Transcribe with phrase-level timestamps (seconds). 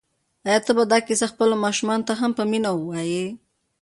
[0.47, 3.25] آیا ته به دا کیسه خپلو ماشومانو ته هم په مینه ووایې؟